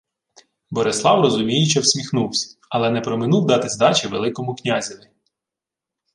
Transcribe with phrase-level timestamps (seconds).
[0.71, 5.09] Борислав розуміюче всміхнувсь, але не проминув дати здачі Великому князеві: